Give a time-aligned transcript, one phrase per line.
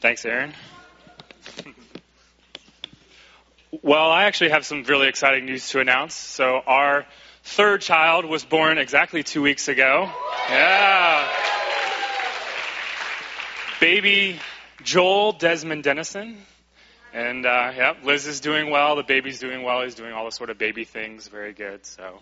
[0.00, 0.54] Thanks, Aaron.
[3.82, 6.14] well, I actually have some really exciting news to announce.
[6.14, 7.04] So, our
[7.44, 10.10] third child was born exactly two weeks ago.
[10.48, 11.28] Yeah.
[13.78, 14.40] Baby
[14.82, 16.38] Joel Desmond Dennison.
[17.12, 18.96] And, uh, yeah, Liz is doing well.
[18.96, 19.82] The baby's doing well.
[19.82, 21.28] He's doing all the sort of baby things.
[21.28, 21.84] Very good.
[21.84, 22.20] So,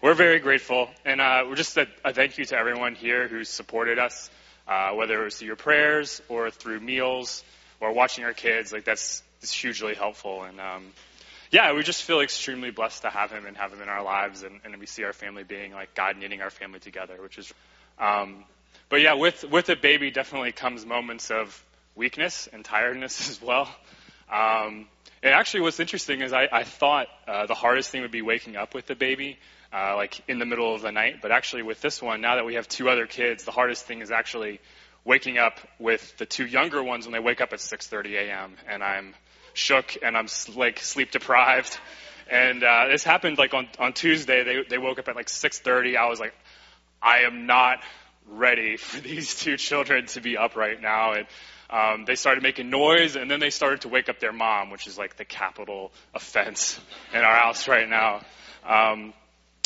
[0.00, 0.88] we're very grateful.
[1.04, 4.30] And uh, we're just a, a thank you to everyone here who's supported us,
[4.68, 7.42] uh, whether it was through your prayers or through meals
[7.80, 8.72] or watching our kids.
[8.72, 10.44] Like, that's, that's hugely helpful.
[10.44, 10.84] And, um,
[11.50, 14.42] yeah, we just feel extremely blessed to have him and have him in our lives,
[14.42, 17.52] and, and we see our family being like God knitting our family together, which is.
[17.98, 18.44] Um,
[18.90, 21.64] but yeah, with with a baby definitely comes moments of
[21.94, 23.68] weakness and tiredness as well.
[24.30, 24.88] Um,
[25.22, 28.56] and actually, what's interesting is I, I thought uh, the hardest thing would be waking
[28.56, 29.38] up with the baby,
[29.72, 31.16] uh, like in the middle of the night.
[31.20, 34.00] But actually, with this one, now that we have two other kids, the hardest thing
[34.00, 34.60] is actually
[35.04, 38.56] waking up with the two younger ones when they wake up at 6:30 a.m.
[38.68, 39.14] and I'm
[39.54, 41.78] shook and I'm like sleep deprived.
[42.30, 44.44] And uh, this happened like on on Tuesday.
[44.44, 45.96] They they woke up at like 6:30.
[45.96, 46.34] I was like,
[47.00, 47.80] I am not
[48.28, 51.12] ready for these two children to be up right now.
[51.12, 51.26] And
[51.70, 54.86] um, they started making noise, and then they started to wake up their mom, which
[54.86, 56.80] is like the capital offense
[57.14, 58.20] in our house right now.
[58.66, 59.12] Um,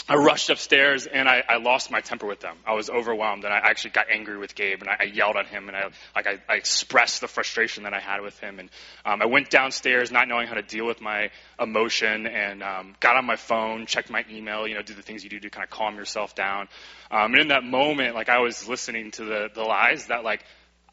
[0.09, 2.57] I rushed upstairs and I, I lost my temper with them.
[2.67, 5.47] I was overwhelmed and I actually got angry with Gabe and I, I yelled at
[5.47, 8.69] him and I like I, I expressed the frustration that I had with him and
[9.05, 11.31] um, I went downstairs not knowing how to deal with my
[11.61, 15.23] emotion and um, got on my phone, checked my email, you know, do the things
[15.23, 16.69] you do to kind of calm yourself down.
[17.11, 20.45] Um, and in that moment, like I was listening to the the lies that like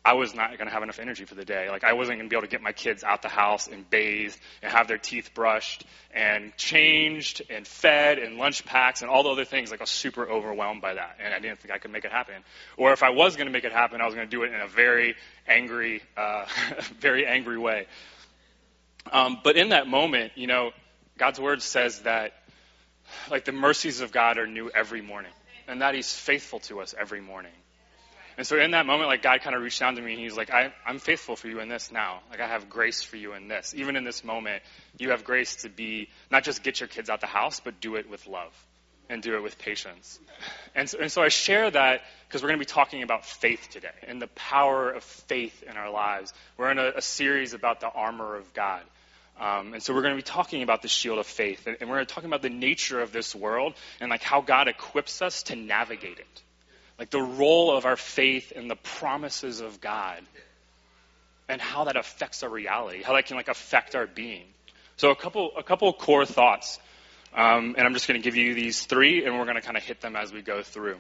[0.04, 1.70] I was not going to have enough energy for the day.
[1.70, 3.88] Like I wasn't going to be able to get my kids out the house and
[3.90, 9.24] bathed and have their teeth brushed and changed and fed and lunch packs and all
[9.24, 9.72] the other things.
[9.72, 12.12] Like I was super overwhelmed by that, and I didn't think I could make it
[12.12, 12.36] happen.
[12.78, 14.54] Or if I was going to make it happen, I was going to do it
[14.54, 15.16] in a very
[15.48, 16.46] angry, uh,
[17.00, 17.88] very angry way.
[19.12, 20.72] Um, but in that moment, you know,
[21.18, 22.34] God's word says that
[23.30, 25.32] like the mercies of God are new every morning,
[25.68, 27.52] and that He's faithful to us every morning.
[28.40, 30.38] And so in that moment, like God kind of reached down to me and he's
[30.38, 32.22] like, I, I'm faithful for you in this now.
[32.32, 33.74] Like I have grace for you in this.
[33.76, 34.64] Even in this moment,
[34.98, 37.96] you have grace to be, not just get your kids out the house, but do
[37.98, 38.54] it with love
[39.10, 40.22] and do it with patience.
[40.74, 43.68] And so, and so I share that because we're going to be talking about faith
[43.72, 46.32] today and the power of faith in our lives.
[46.56, 48.84] We're in a, a series about the armor of God.
[49.38, 51.90] Um, and so we're going to be talking about the shield of faith, and, and
[51.90, 55.22] we're going to talk about the nature of this world and like how God equips
[55.22, 56.44] us to navigate it
[57.00, 60.22] like the role of our faith in the promises of God
[61.48, 64.44] and how that affects our reality, how that can like affect our being.
[64.98, 66.78] So a couple a couple core thoughts,
[67.34, 69.78] um, and I'm just going to give you these three, and we're going to kind
[69.78, 70.98] of hit them as we go through.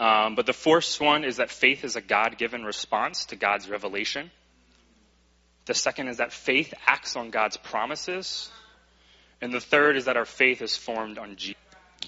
[0.00, 4.30] Um, but the first one is that faith is a God-given response to God's revelation.
[5.66, 8.50] The second is that faith acts on God's promises,
[9.42, 11.60] and the third is that our faith is formed on Jesus.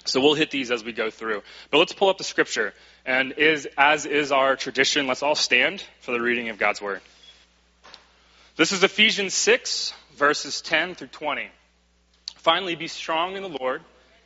[0.05, 1.43] So we'll hit these as we go through.
[1.69, 2.73] But let's pull up the scripture.
[3.05, 7.01] And is, as is our tradition, let's all stand for the reading of God's word.
[8.55, 11.49] This is Ephesians 6, verses 10 through 20.
[12.35, 13.81] Finally, be strong in the Lord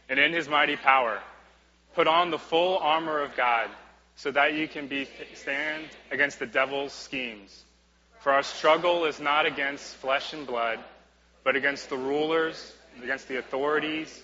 [0.09, 1.19] and in his mighty power.
[1.93, 3.69] Put on the full armor of God
[4.15, 7.63] so that you can be, stand against the devil's schemes.
[8.21, 10.79] For our struggle is not against flesh and blood,
[11.43, 12.73] but against the rulers,
[13.03, 14.23] against the authorities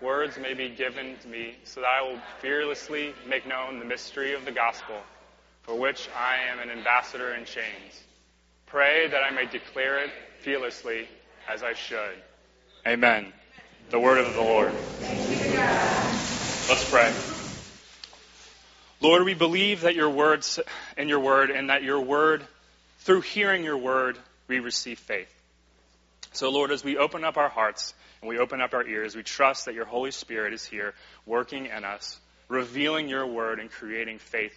[0.00, 4.34] words may be given to me so that I will fearlessly make known the mystery
[4.34, 4.96] of the gospel,
[5.62, 8.02] for which I am an ambassador in chains.
[8.66, 10.10] Pray that I may declare it
[10.40, 11.08] fearlessly
[11.48, 12.16] as I should.
[12.86, 13.32] Amen.
[13.90, 14.72] The word of the Lord.
[16.68, 17.12] Let's pray.
[19.00, 20.58] Lord, we believe that your words
[20.96, 22.46] and your word and that your word
[23.04, 24.16] through hearing your word,
[24.48, 25.30] we receive faith.
[26.32, 27.92] So, Lord, as we open up our hearts
[28.24, 30.94] and we open up our ears, we trust that your Holy Spirit is here
[31.26, 32.18] working in us,
[32.48, 34.54] revealing your word and creating faith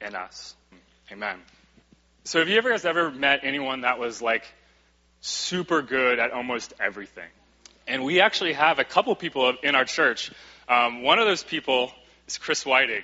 [0.00, 0.54] in us.
[1.10, 1.36] Amen.
[2.22, 4.44] So, have you ever guys ever met anyone that was like
[5.20, 7.28] super good at almost everything?
[7.88, 10.30] And we actually have a couple people in our church.
[10.68, 11.90] Um, one of those people
[12.28, 13.02] is Chris Whiting.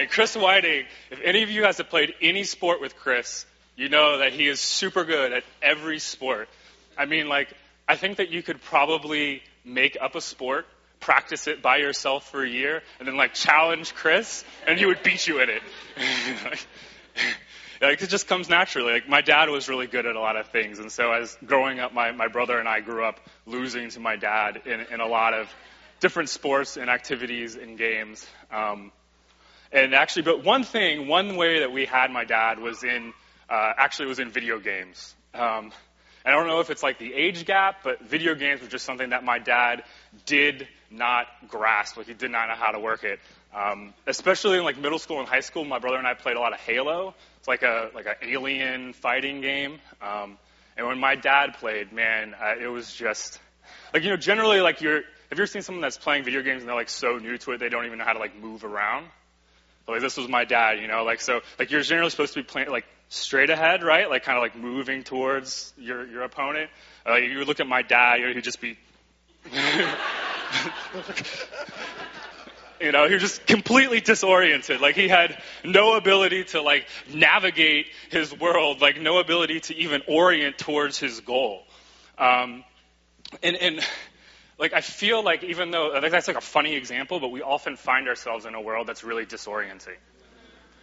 [0.00, 3.46] And Chris Whiting, if any of you guys have played any sport with Chris,
[3.76, 6.48] you know that he is super good at every sport.
[6.96, 7.54] I mean, like,
[7.88, 10.66] I think that you could probably make up a sport,
[11.00, 15.02] practice it by yourself for a year, and then, like, challenge Chris, and he would
[15.02, 15.62] beat you in it.
[17.80, 18.92] like, it just comes naturally.
[18.92, 21.80] Like, my dad was really good at a lot of things, and so as growing
[21.80, 25.06] up, my, my brother and I grew up losing to my dad in, in a
[25.06, 25.48] lot of
[26.00, 28.26] different sports and activities and games.
[28.52, 28.92] Um,
[29.72, 33.14] and actually, but one thing, one way that we had my dad was in,
[33.48, 35.14] uh, actually was in video games.
[35.34, 35.72] Um,
[36.28, 39.10] I don't know if it's like the age gap, but video games were just something
[39.10, 39.84] that my dad
[40.26, 41.96] did not grasp.
[41.96, 43.18] Like he did not know how to work it.
[43.54, 46.40] Um, especially in like middle school and high school, my brother and I played a
[46.40, 47.14] lot of Halo.
[47.38, 49.80] It's like a like an alien fighting game.
[50.02, 50.36] Um,
[50.76, 53.40] and when my dad played, man, uh, it was just
[53.94, 56.60] like you know generally like you're have you ever seen someone that's playing video games
[56.60, 58.64] and they're like so new to it they don't even know how to like move
[58.64, 59.06] around?
[59.88, 62.44] Like this was my dad, you know, like so like you're generally supposed to be
[62.44, 64.08] playing like straight ahead, right?
[64.08, 66.70] Like kind of like moving towards your your opponent.
[67.06, 68.76] Uh, you look at my dad, you know, he'd just be
[72.80, 74.80] You know, he was just completely disoriented.
[74.80, 80.02] Like he had no ability to like navigate his world, like no ability to even
[80.06, 81.64] orient towards his goal.
[82.18, 82.62] Um,
[83.42, 83.80] and, and
[84.58, 87.76] like I feel like even though think that's like a funny example, but we often
[87.76, 89.96] find ourselves in a world that's really disorienting.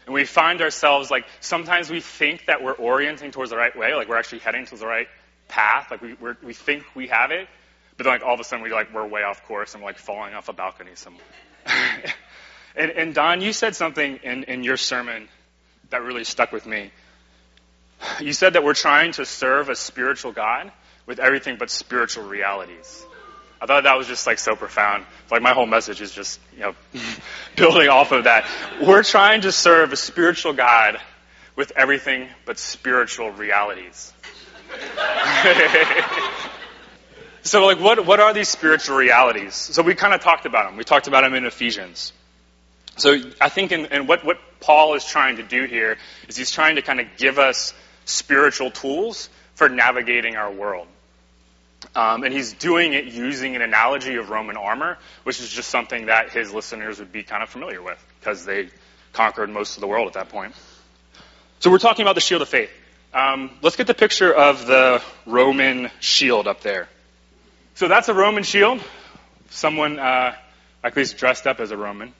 [0.05, 3.93] And we find ourselves like sometimes we think that we're orienting towards the right way,
[3.93, 5.07] like we're actually heading towards the right
[5.47, 7.47] path, like we we we think we have it,
[7.97, 9.89] but then like all of a sudden we like we're way off course and we're
[9.89, 11.23] like falling off a balcony somewhere.
[12.75, 15.27] and, and Don, you said something in, in your sermon
[15.89, 16.91] that really stuck with me.
[18.19, 20.71] You said that we're trying to serve a spiritual God
[21.05, 23.05] with everything but spiritual realities.
[23.61, 25.05] I thought that was just like so profound.
[25.31, 26.75] Like my whole message is just, you know,
[27.55, 28.45] building off of that.
[28.81, 30.99] We're trying to serve a spiritual God
[31.55, 34.13] with everything but spiritual realities.
[37.43, 39.53] so like what what are these spiritual realities?
[39.53, 40.77] So we kind of talked about them.
[40.77, 42.11] We talked about them in Ephesians.
[42.97, 45.97] So I think in, in what, what Paul is trying to do here
[46.27, 47.73] is he's trying to kind of give us
[48.05, 50.87] spiritual tools for navigating our world.
[51.95, 56.07] Um, and he's doing it using an analogy of Roman armor, which is just something
[56.07, 58.69] that his listeners would be kind of familiar with because they
[59.13, 60.53] conquered most of the world at that point.
[61.59, 62.69] So we're talking about the shield of faith.
[63.13, 66.89] Um, let's get the picture of the Roman shield up there.
[67.75, 68.81] So that's a Roman shield.
[69.49, 70.35] Someone, uh,
[70.83, 72.13] at least dressed up as a Roman.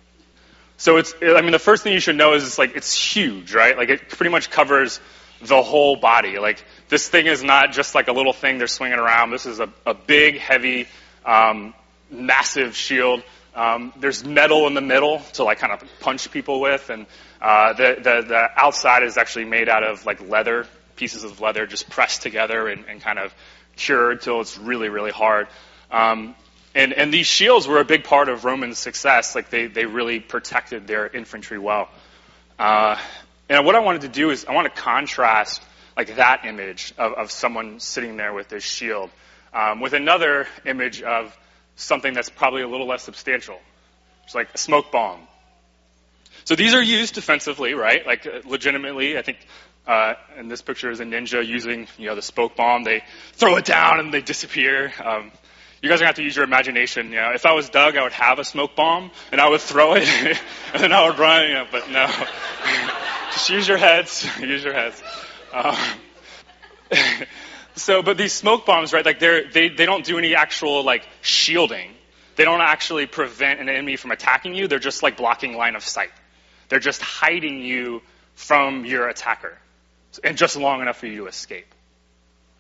[0.78, 3.54] So it's, I mean, the first thing you should know is it's like, it's huge,
[3.54, 3.78] right?
[3.78, 5.00] Like it pretty much covers
[5.48, 6.40] the whole body.
[6.40, 9.32] Like this thing is not just like a little thing they're swinging around.
[9.32, 10.88] This is a, a big, heavy,
[11.26, 11.74] um,
[12.10, 13.24] massive shield.
[13.56, 17.06] Um, there's metal in the middle to like kind of punch people with, and
[17.42, 21.66] uh, the, the the outside is actually made out of like leather pieces of leather,
[21.66, 23.34] just pressed together and, and kind of
[23.78, 25.48] cured till it's really really hard.
[25.90, 26.36] Um,
[26.76, 29.34] and, and these shields were a big part of Roman success.
[29.34, 31.90] Like they, they really protected their infantry well.
[32.60, 33.00] Uh,
[33.50, 35.62] and what I wanted to do is I want to contrast
[35.96, 39.10] like that image of, of someone sitting there with this shield
[39.54, 41.36] um, with another image of
[41.76, 43.60] something that's probably a little less substantial.
[44.26, 45.22] It's like a smoke bomb.
[46.44, 48.06] So these are used defensively, right?
[48.06, 49.38] Like uh, legitimately, I think
[49.88, 52.84] uh, in this picture is a ninja using, you know, the smoke bomb.
[52.84, 54.92] They throw it down and they disappear.
[55.04, 55.32] Um,
[55.82, 57.10] you guys are to have to use your imagination.
[57.10, 59.62] You know, if I was Doug, I would have a smoke bomb and I would
[59.62, 60.08] throw it
[60.74, 61.48] and then I would run.
[61.48, 62.08] You know, but no,
[63.36, 64.28] just use your heads.
[64.40, 65.02] use your heads.
[65.54, 65.76] Um,
[67.76, 69.06] so, but these smoke bombs, right?
[69.06, 71.92] Like they're, they they don't do any actual like shielding.
[72.38, 74.68] They don't actually prevent an enemy from attacking you.
[74.68, 76.12] They're just like blocking line of sight.
[76.70, 78.02] They're just hiding you
[78.36, 79.58] from your attacker,
[80.24, 81.68] and just long enough for you to escape.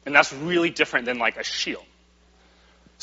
[0.05, 1.85] And that's really different than like a shield.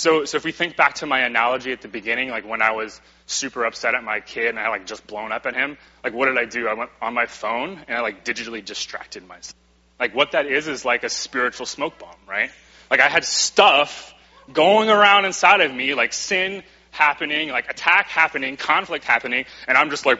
[0.02, 2.73] So, so if we think back to my analogy at the beginning, like when I
[2.73, 6.12] was super upset at my kid and I like just blown up at him, like
[6.12, 6.66] what did I do?
[6.66, 9.54] I went on my phone and I like digitally distracted myself.
[10.00, 12.50] Like what that is is like a spiritual smoke bomb, right?
[12.90, 14.12] Like I had stuff
[14.52, 19.88] going around inside of me, like sin happening, like attack happening, conflict happening, and I'm
[19.88, 20.18] just like,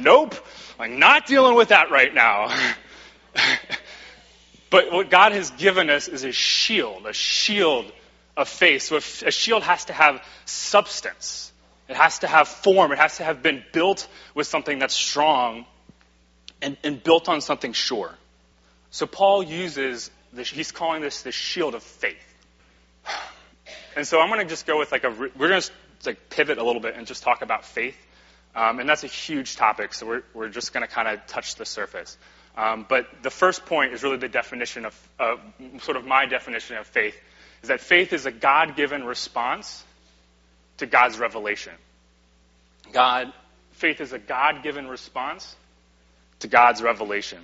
[0.00, 0.34] nope,
[0.80, 2.52] like not dealing with that right now.
[4.72, 7.92] But what God has given us is a shield, a shield
[8.36, 8.82] of faith.
[8.82, 11.52] So a shield has to have substance.
[11.88, 12.92] It has to have form.
[12.92, 15.66] It has to have been built with something that's strong
[16.62, 18.14] and, and built on something sure.
[18.90, 22.16] So Paul uses, this, he's calling this the shield of faith.
[23.94, 25.70] And so I'm going to just go with like a, we're going to
[26.06, 27.96] like pivot a little bit and just talk about faith.
[28.54, 31.56] Um, and that's a huge topic, so we're, we're just going to kind of touch
[31.56, 32.16] the surface.
[32.56, 35.36] Um, but the first point is really the definition of, uh,
[35.80, 37.18] sort of my definition of faith,
[37.62, 39.84] is that faith is a God given response
[40.78, 41.74] to God's revelation.
[42.92, 43.32] God,
[43.72, 45.56] faith is a God given response
[46.40, 47.38] to God's revelation.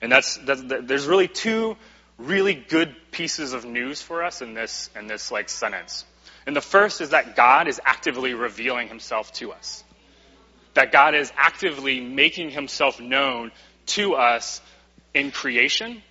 [0.00, 1.76] And that's, that's, there's really two
[2.18, 6.04] really good pieces of news for us in this, in this like sentence.
[6.46, 9.84] And the first is that God is actively revealing himself to us.
[10.74, 13.52] That God is actively making himself known
[13.86, 14.60] to us
[15.14, 16.02] in creation,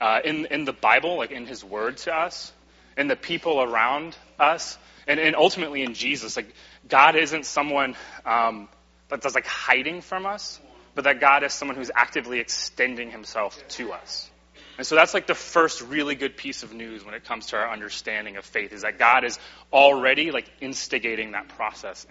[0.00, 2.52] uh, in, in the Bible, like in his word to us,
[2.96, 6.36] in the people around us, and, and ultimately in Jesus.
[6.36, 6.52] Like,
[6.88, 8.68] God isn't someone um,
[9.08, 10.60] that's like hiding from us,
[10.94, 14.30] but that God is someone who's actively extending himself to us.
[14.78, 17.56] And so that's like the first really good piece of news when it comes to
[17.56, 19.38] our understanding of faith is that God is
[19.72, 22.06] already like instigating that process.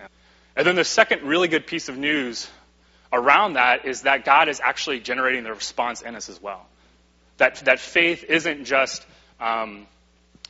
[0.56, 2.48] And then the second really good piece of news
[3.12, 6.68] around that is that God is actually generating the response in us as well.
[7.40, 9.06] That, that faith isn't just
[9.40, 9.88] um,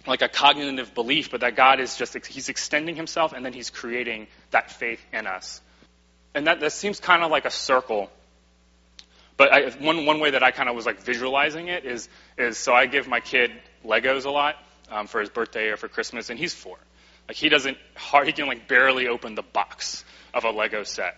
[0.06, 3.70] like a cognitive belief, but that God is just, He's extending Himself and then He's
[3.70, 5.62] creating that faith in us.
[6.34, 8.10] And that, that seems kind of like a circle.
[9.38, 12.58] But I, one, one way that I kind of was like visualizing it is, is
[12.58, 13.52] so I give my kid
[13.86, 14.56] Legos a lot
[14.92, 16.78] um, for his birthday or for Christmas, and he's four.
[17.28, 20.04] Like he doesn't, hard, he can like barely open the box
[20.34, 21.16] of a Lego set.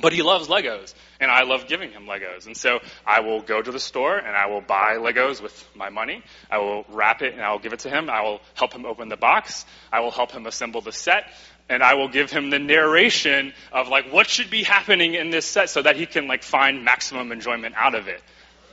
[0.00, 2.46] But he loves Legos, and I love giving him Legos.
[2.46, 5.88] And so I will go to the store and I will buy Legos with my
[5.88, 6.22] money.
[6.50, 8.10] I will wrap it and I will give it to him.
[8.10, 9.64] I will help him open the box.
[9.92, 11.30] I will help him assemble the set.
[11.68, 15.46] And I will give him the narration of like what should be happening in this
[15.46, 18.20] set so that he can like find maximum enjoyment out of it.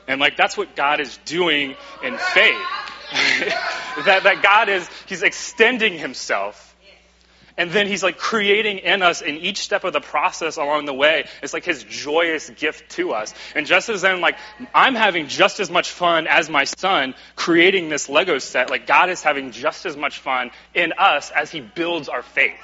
[0.07, 2.67] And like that's what God is doing in faith.
[4.05, 6.70] that, that God is, He's extending Himself
[7.57, 10.93] and then he's like creating in us in each step of the process along the
[10.93, 11.27] way.
[11.43, 13.33] It's like his joyous gift to us.
[13.55, 14.37] And just as then, like,
[14.73, 19.09] I'm having just as much fun as my son creating this Lego set, like, God
[19.09, 22.59] is having just as much fun in us as he builds our faith.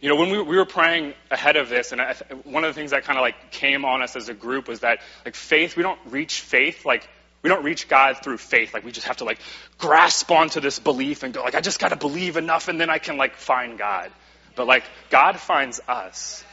[0.00, 2.78] You know, when we, we were praying ahead of this, and I, one of the
[2.78, 5.76] things that kind of like came on us as a group was that, like, faith,
[5.76, 7.08] we don't reach faith like
[7.42, 8.74] we don't reach God through faith.
[8.74, 9.38] Like we just have to like
[9.78, 12.90] grasp onto this belief and go like, I just got to believe enough and then
[12.90, 14.10] I can like find God.
[14.54, 16.44] But like God finds us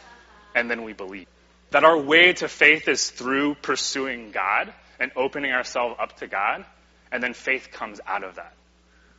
[0.56, 1.28] and then we believe.
[1.72, 6.66] That our way to faith is through pursuing God and opening ourselves up to God.
[7.12, 8.54] And then faith comes out of that.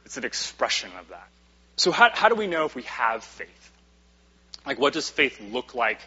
[0.04, 1.28] It's an expression of that.
[1.76, 3.72] So how, how do we know if we have faith?
[4.66, 6.00] Like what does faith look like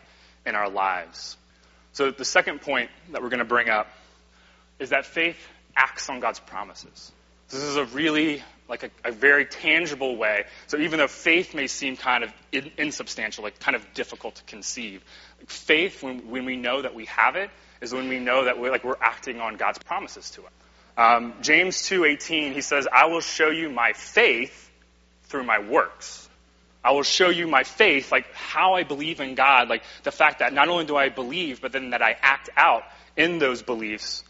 [0.46, 1.36] in our lives?
[1.94, 3.88] So the second point that we're going to bring up
[4.80, 5.38] is that faith
[5.76, 7.12] acts on God's promises.
[7.50, 10.46] This is a really, like a, a very tangible way.
[10.68, 14.44] So even though faith may seem kind of in, insubstantial, like kind of difficult to
[14.44, 15.04] conceive,
[15.40, 18.60] like faith, when, when we know that we have it, is when we know that
[18.60, 20.52] we're, like, we're acting on God's promises to us.
[20.98, 24.72] Um, James 2.18, he says, I will show you my faith
[25.26, 26.28] through my works.
[26.84, 30.40] I will show you my faith, like how I believe in God, like the fact
[30.40, 32.84] that not only do I believe, but then that I act out
[33.16, 34.24] in those beliefs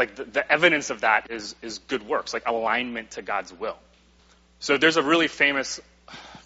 [0.00, 3.76] like the, the evidence of that is, is good works, like alignment to God's will.
[4.58, 5.78] So there's a really famous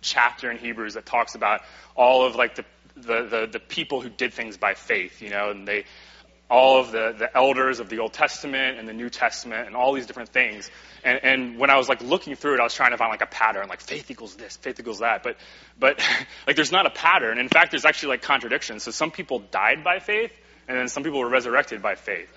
[0.00, 1.60] chapter in Hebrews that talks about
[1.94, 2.64] all of like the,
[2.96, 5.84] the, the, the people who did things by faith, you know, and they,
[6.50, 9.92] all of the, the elders of the Old Testament and the New Testament and all
[9.94, 10.68] these different things.
[11.04, 13.22] And, and when I was like looking through it, I was trying to find like
[13.22, 15.22] a pattern, like faith equals this, faith equals that.
[15.22, 15.36] But,
[15.78, 16.00] but
[16.46, 17.38] like there's not a pattern.
[17.38, 18.82] In fact, there's actually like contradictions.
[18.82, 20.32] So some people died by faith,
[20.66, 22.28] and then some people were resurrected by faith.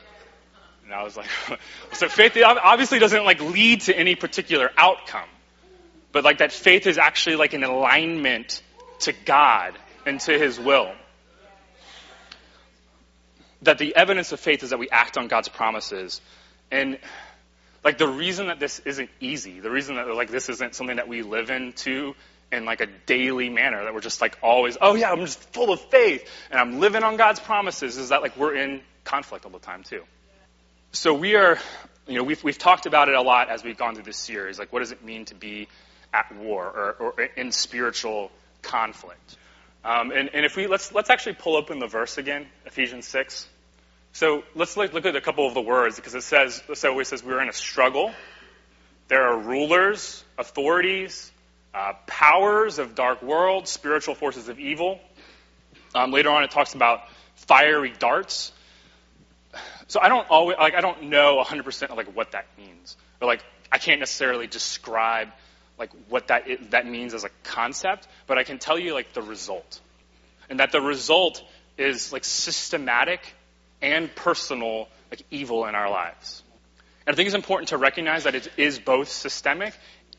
[0.88, 1.27] And I was like,
[1.91, 5.27] so faith obviously doesn't like lead to any particular outcome,
[6.13, 8.62] but like that faith is actually like an alignment
[9.00, 10.94] to God and to His will.
[13.63, 16.22] That the evidence of faith is that we act on God's promises.
[16.72, 17.00] And
[17.84, 21.10] like the reason that this isn't easy, the reason that like this isn't something that
[21.10, 22.15] we live into
[22.50, 25.74] in like a daily manner, that we're just like always, oh yeah, I'm just full
[25.74, 29.51] of faith and I'm living on God's promises, is that like we're in conflict all
[29.51, 30.03] the time too.
[30.97, 31.59] So we are,
[32.07, 34.57] you know, we've, we've talked about it a lot as we've gone through this series.
[34.57, 35.67] Like, what does it mean to be
[36.11, 38.31] at war or, or in spiritual
[38.63, 39.37] conflict?
[39.85, 43.47] Um, and, and if we let's let's actually pull open the verse again, Ephesians six.
[44.13, 46.99] So let's look, look at a couple of the words because it says so.
[46.99, 48.11] It says we're in a struggle.
[49.07, 51.31] There are rulers, authorities,
[51.75, 54.99] uh, powers of dark world, spiritual forces of evil.
[55.93, 57.01] Um, later on, it talks about
[57.35, 58.51] fiery darts.
[59.87, 63.43] So I don't always like I don't know 100% like what that means, or like
[63.71, 65.29] I can't necessarily describe
[65.77, 69.13] like what that is, that means as a concept, but I can tell you like
[69.13, 69.79] the result,
[70.49, 71.43] and that the result
[71.77, 73.21] is like systematic
[73.81, 76.43] and personal like evil in our lives.
[77.05, 79.73] And I think it's important to recognize that it is both systemic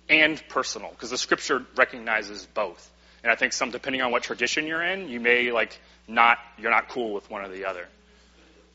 [0.08, 2.90] and personal, because the scripture recognizes both.
[3.22, 6.70] And I think some, depending on what tradition you're in, you may like not, you're
[6.70, 7.86] not cool with one or the other.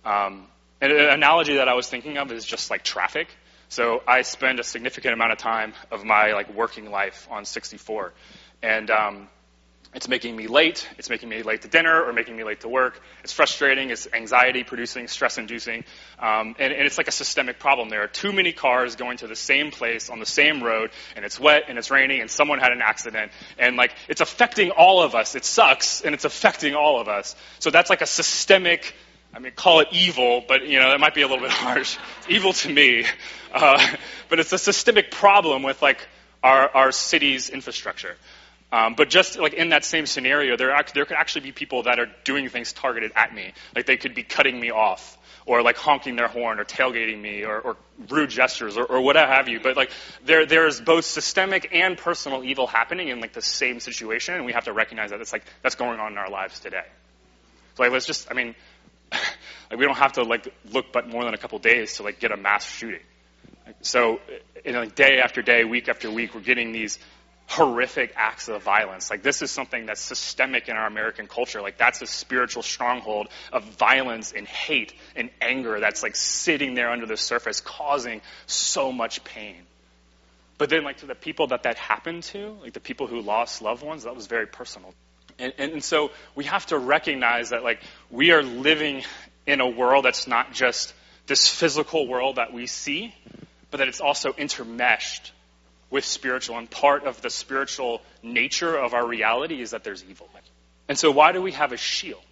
[0.06, 0.48] Um,
[0.92, 3.28] an analogy that I was thinking of is just like traffic.
[3.70, 8.14] So I spend a significant amount of time of my like working life on 64,
[8.62, 9.30] and um,
[9.96, 10.88] it's making me late.
[10.98, 13.00] It's making me late to dinner or making me late to work.
[13.24, 13.92] It's frustrating.
[13.92, 15.84] It's anxiety producing, stress inducing.
[16.18, 17.90] Um, and, and, it's like a systemic problem.
[17.90, 21.24] There are too many cars going to the same place on the same road, and
[21.24, 23.32] it's wet and it's raining, and someone had an accident.
[23.60, 25.36] And like, it's affecting all of us.
[25.36, 27.36] It sucks, and it's affecting all of us.
[27.60, 28.96] So that's like a systemic,
[29.34, 31.98] I mean, call it evil, but you know, that might be a little bit harsh.
[32.30, 33.06] Evil to me.
[33.52, 33.86] Uh,
[34.30, 36.08] but it's a systemic problem with like
[36.44, 38.16] our, our city's infrastructure.
[38.72, 42.00] Um, but just like in that same scenario, there, there could actually be people that
[42.00, 43.54] are doing things targeted at me.
[43.76, 47.44] Like they could be cutting me off, or like honking their horn, or tailgating me,
[47.44, 47.78] or, or
[48.10, 49.60] rude gestures, or, or what have you.
[49.60, 49.92] But like
[50.26, 54.54] there, there's both systemic and personal evil happening in like the same situation, and we
[54.54, 56.86] have to recognize that it's like that's going on in our lives today.
[57.76, 58.56] So like let's just, I mean,
[59.70, 62.20] like we don't have to like look but more than a couple days to like
[62.20, 63.02] get a mass shooting.
[63.82, 64.20] So,
[64.66, 67.00] you know, day after day, week after week, we're getting these
[67.48, 69.10] horrific acts of violence.
[69.10, 71.62] Like this is something that's systemic in our American culture.
[71.62, 76.90] Like that's a spiritual stronghold of violence and hate and anger that's like sitting there
[76.90, 79.64] under the surface causing so much pain.
[80.58, 83.62] But then like to the people that that happened to, like the people who lost
[83.62, 84.94] loved ones, that was very personal.
[85.44, 89.04] And, and, and so we have to recognize that like we are living
[89.46, 90.94] in a world that's not just
[91.28, 93.14] this physical world that we see,
[93.70, 95.32] but that it's also intermeshed
[95.90, 96.58] with spiritual.
[96.58, 100.30] And part of the spiritual nature of our reality is that there's evil.
[100.88, 102.24] And so, why do we have a shield?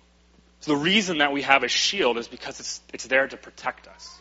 [0.62, 3.88] So, the reason that we have a shield is because it's, it's there to protect
[3.88, 4.19] us.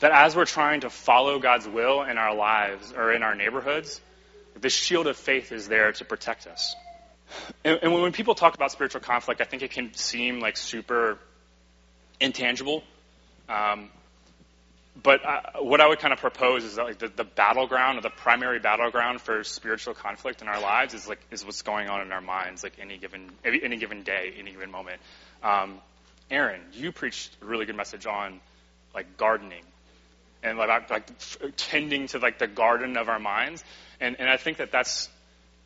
[0.00, 4.00] That as we're trying to follow God's will in our lives or in our neighborhoods,
[4.60, 6.76] the shield of faith is there to protect us.
[7.64, 11.18] And, and when people talk about spiritual conflict, I think it can seem like super
[12.20, 12.84] intangible.
[13.48, 13.90] Um,
[15.00, 18.02] but uh, what I would kind of propose is that like the, the, battleground or
[18.02, 22.02] the primary battleground for spiritual conflict in our lives is like is what's going on
[22.02, 25.00] in our minds, like any given any given day, any given moment.
[25.42, 25.78] Um,
[26.30, 28.40] Aaron, you preached a really good message on
[28.94, 29.64] like gardening
[30.42, 31.10] and like, like
[31.56, 33.64] tending to like the garden of our minds,
[33.98, 35.08] and and I think that that's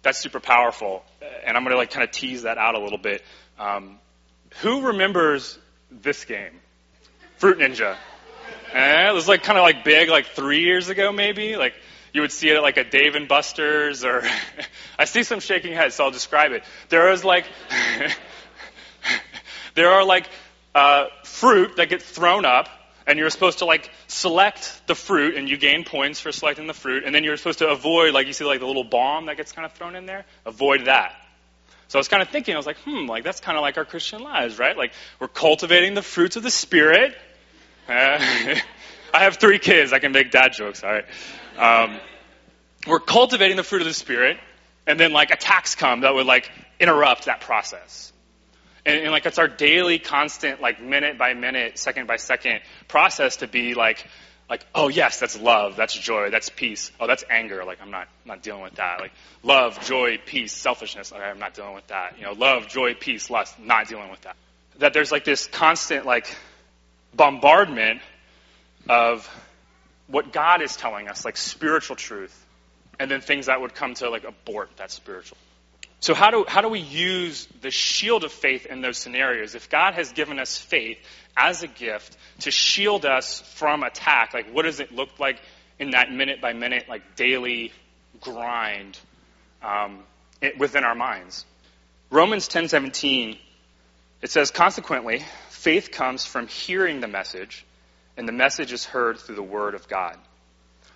[0.07, 1.03] that's super powerful.
[1.45, 3.25] And I'm going to like kind of tease that out a little bit.
[3.59, 3.99] Um,
[4.61, 5.59] who remembers
[5.91, 6.53] this game,
[7.39, 7.97] Fruit Ninja?
[8.73, 11.57] Eh, it was like kind of like big, like three years ago, maybe.
[11.57, 11.75] Like
[12.13, 14.23] you would see it at like a Dave and Buster's, or
[14.99, 16.63] I see some shaking heads, so I'll describe it.
[16.89, 17.47] There is like
[19.75, 20.29] there are like
[20.73, 22.69] uh, fruit that gets thrown up,
[23.07, 26.75] and you're supposed to like select the fruit, and you gain points for selecting the
[26.75, 29.37] fruit, and then you're supposed to avoid, like you see, like the little bomb that
[29.37, 30.25] gets kind of thrown in there.
[30.45, 31.15] Avoid that.
[31.89, 33.77] So I was kind of thinking, I was like, hmm, like that's kind of like
[33.79, 34.77] our Christian lives, right?
[34.77, 37.17] Like we're cultivating the fruits of the Spirit
[37.89, 38.63] I
[39.13, 39.93] have three kids.
[39.93, 41.05] I can make dad jokes, all right?
[41.57, 42.01] Um,
[42.87, 44.39] we're cultivating the fruit of the Spirit,
[44.89, 48.13] and then, like, attacks come that would, like, interrupt that process.
[48.87, 53.39] And, and, like, it's our daily, constant, like, minute by minute, second by second process
[53.39, 54.07] to be, like,
[54.49, 56.93] like, oh yes, that's love, that's joy, that's peace.
[57.01, 57.65] Oh, that's anger.
[57.65, 59.01] Like, I'm not, not dealing with that.
[59.01, 61.13] Like, love, joy, peace, selfishness.
[61.13, 62.17] Okay, I'm not dealing with that.
[62.19, 63.59] You know, love, joy, peace, lust.
[63.59, 64.37] Not dealing with that.
[64.79, 66.33] That there's like this constant like
[67.15, 68.03] bombardment
[68.89, 69.29] of
[70.07, 72.47] what God is telling us, like spiritual truth,
[73.01, 75.39] and then things that would come to like abort that spiritual.
[76.07, 79.57] So how do how do we use the shield of faith in those scenarios?
[79.57, 80.99] If God has given us faith
[81.37, 85.41] as a gift to shield us from attack, like what does it look like
[85.81, 87.73] in that minute by minute, like daily
[88.21, 88.97] grind
[89.65, 90.05] um,
[90.41, 91.45] it, within our minds?
[92.09, 93.37] Romans ten seventeen,
[94.23, 97.67] it says, consequently, faith comes from hearing the message,
[98.17, 100.17] and the message is heard through the Word of God.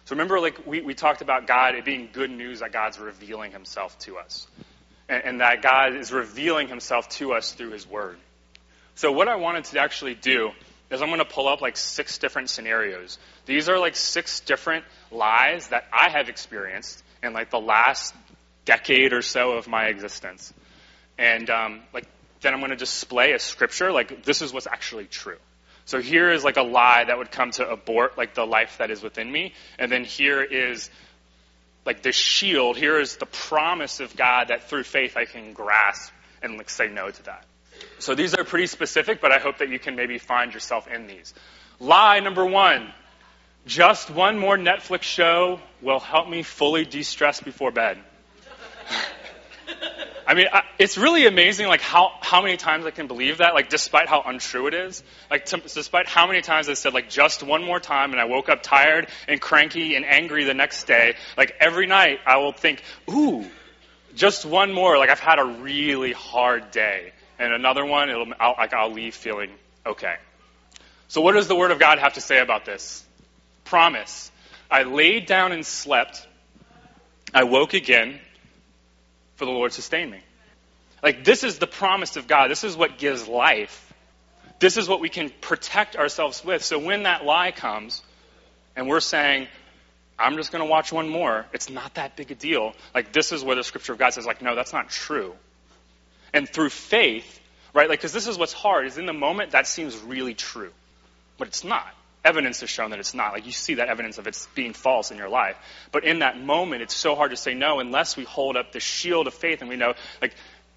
[0.04, 3.50] So remember, like we, we talked about God, it being good news that God's revealing
[3.50, 4.46] Himself to us,
[5.10, 8.16] and, and that God is revealing Himself to us through His Word.
[8.94, 10.52] So what I wanted to actually do
[10.90, 13.18] is I'm going to pull up like six different scenarios.
[13.46, 18.14] These are like six different lies that I have experienced in like the last
[18.64, 20.52] decade or so of my existence.
[21.18, 22.06] And um, like
[22.40, 25.38] then I'm going to display a scripture like this is what's actually true.
[25.84, 28.90] So here is like a lie that would come to abort like the life that
[28.90, 30.88] is within me, and then here is
[31.90, 32.76] like the shield.
[32.76, 36.86] Here is the promise of God that through faith I can grasp and like say
[36.86, 37.44] no to that.
[37.98, 41.08] So these are pretty specific, but I hope that you can maybe find yourself in
[41.08, 41.34] these.
[41.80, 42.92] Lie number one.
[43.66, 47.98] Just one more Netflix show will help me fully de-stress before bed.
[50.30, 53.52] I mean, I, it's really amazing, like how how many times I can believe that,
[53.52, 55.02] like despite how untrue it is.
[55.28, 58.48] Like despite how many times I said like just one more time, and I woke
[58.48, 61.16] up tired and cranky and angry the next day.
[61.36, 63.44] Like every night, I will think, ooh,
[64.14, 64.98] just one more.
[64.98, 69.16] Like I've had a really hard day, and another one, it'll I'll, like I'll leave
[69.16, 69.50] feeling
[69.84, 70.14] okay.
[71.08, 73.04] So what does the Word of God have to say about this?
[73.64, 74.30] Promise.
[74.70, 76.24] I laid down and slept.
[77.34, 78.20] I woke again
[79.40, 80.20] for the Lord sustain me.
[81.02, 82.50] Like, this is the promise of God.
[82.50, 83.90] This is what gives life.
[84.58, 86.62] This is what we can protect ourselves with.
[86.62, 88.02] So when that lie comes
[88.76, 89.48] and we're saying,
[90.18, 92.74] I'm just going to watch one more, it's not that big a deal.
[92.94, 95.32] Like, this is where the scripture of God says, like, no, that's not true.
[96.34, 97.40] And through faith,
[97.72, 100.70] right, like, because this is what's hard, is in the moment that seems really true,
[101.38, 101.88] but it's not
[102.24, 103.32] evidence has shown that it's not.
[103.32, 105.56] Like you see that evidence of it's being false in your life.
[105.92, 108.80] But in that moment, it's so hard to say no unless we hold up the
[108.80, 110.34] shield of faith and we know, like,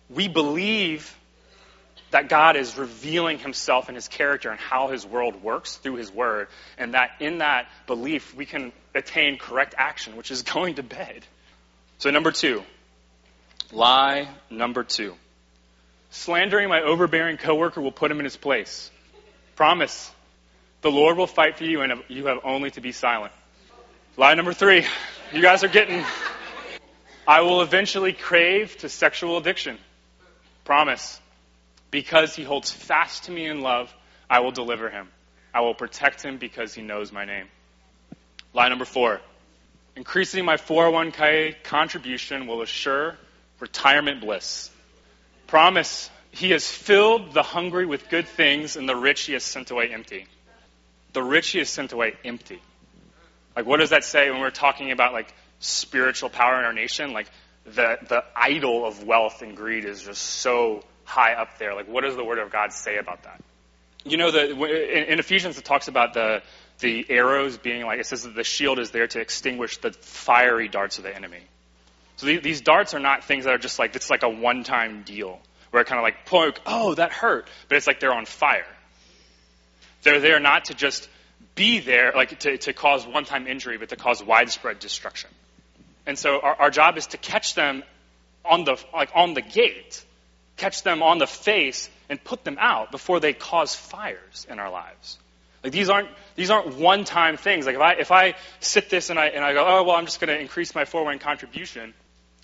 [0.10, 1.16] we believe
[2.12, 6.12] that God is revealing himself and his character and how his world works through his
[6.12, 6.48] word.
[6.78, 11.26] And that in that belief, we can attain correct action, which is going to bed.
[11.98, 12.64] So, number two,
[13.72, 15.16] lie number two.
[16.12, 18.92] Slandering my overbearing coworker will put him in his place.
[19.56, 20.12] Promise.
[20.84, 23.32] The Lord will fight for you, and you have only to be silent.
[24.18, 24.86] Lie number three.
[25.32, 26.04] You guys are getting.
[27.26, 29.78] I will eventually crave to sexual addiction.
[30.66, 31.22] Promise.
[31.90, 33.94] Because he holds fast to me in love,
[34.30, 35.08] I will deliver him.
[35.54, 37.48] I will protect him because he knows my name.
[38.54, 39.22] Lie number four.
[39.96, 43.16] Increasing my 401k contribution will assure
[43.62, 44.70] retirement bliss.
[45.48, 46.10] Promise.
[46.32, 49.94] He has filled the hungry with good things, and the rich he has sent away
[49.94, 50.28] empty
[51.14, 52.62] the rich he has sent away empty.
[53.56, 57.14] Like, what does that say when we're talking about like spiritual power in our nation?
[57.14, 57.28] Like,
[57.66, 61.74] the the idol of wealth and greed is just so high up there.
[61.76, 63.42] Like, what does the Word of God say about that?
[64.06, 66.42] You know, the, in, in Ephesians it talks about the
[66.80, 70.68] the arrows being like it says that the shield is there to extinguish the fiery
[70.68, 71.42] darts of the enemy.
[72.18, 74.64] So these, these darts are not things that are just like it's like a one
[74.64, 75.40] time deal
[75.72, 78.68] where it kind of like poke, oh that hurt, but it's like they're on fire.
[80.04, 81.10] They're there not to just
[81.56, 85.30] be there, like to, to cause one time injury, but to cause widespread destruction.
[86.06, 87.84] And so our, our job is to catch them
[88.44, 90.04] on the, like on the gate,
[90.58, 94.70] catch them on the face, and put them out before they cause fires in our
[94.70, 95.18] lives.
[95.64, 97.66] Like these aren't these aren't one time things.
[97.66, 100.06] Like if I if I sit this and I and I go, oh well, I'm
[100.06, 101.94] just going to increase my 401 contribution,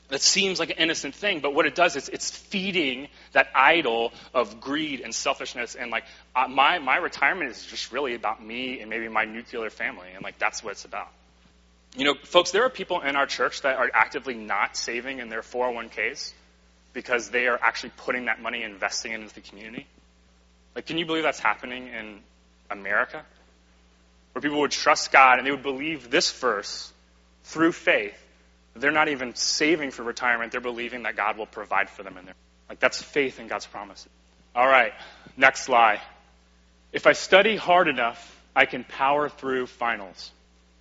[0.09, 4.11] that seems like an innocent thing, but what it does is it's feeding that idol
[4.33, 5.75] of greed and selfishness.
[5.75, 6.03] And like
[6.35, 10.23] uh, my my retirement is just really about me and maybe my nuclear family, and
[10.23, 11.09] like that's what it's about.
[11.95, 15.29] You know, folks, there are people in our church that are actively not saving in
[15.29, 16.33] their 401ks
[16.93, 19.87] because they are actually putting that money investing into the community.
[20.75, 22.19] Like, can you believe that's happening in
[22.69, 23.23] America?
[24.33, 26.91] Where people would trust God and they would believe this verse
[27.43, 28.17] through faith
[28.79, 30.51] they're not even saving for retirement.
[30.51, 32.35] They're believing that God will provide for them in there.
[32.67, 34.07] Like that's faith in God's promise.
[34.55, 34.93] All right,
[35.37, 36.01] next lie.
[36.91, 40.31] If I study hard enough, I can power through finals.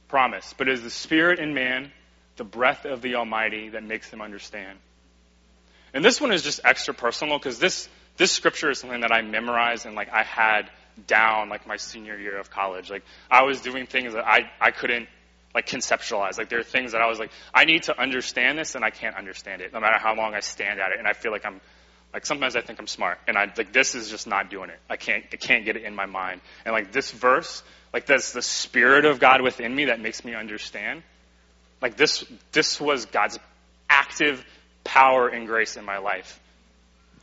[0.09, 0.55] Promise.
[0.57, 1.93] But it is the Spirit in man,
[2.37, 4.79] the breath of the Almighty, that makes them understand.
[5.93, 9.23] And this one is just extra personal because this this scripture is something that I
[9.23, 10.71] memorized and like I had
[11.07, 12.91] down like my senior year of college.
[12.91, 15.09] Like I was doing things that I, I couldn't
[15.59, 16.39] like conceptualize.
[16.39, 18.91] Like there are things that I was like, I need to understand this and I
[18.91, 21.01] can't understand it, no matter how long I stand at it.
[21.01, 21.61] And I feel like I'm
[22.15, 24.79] like sometimes I think I'm smart and I like this is just not doing it.
[24.89, 26.43] I can't I can't get it in my mind.
[26.65, 30.33] And like this verse, like that's the spirit of God within me that makes me
[30.33, 31.03] understand.
[31.83, 33.37] Like this this was God's
[33.91, 34.45] active
[34.85, 36.39] power and grace in my life.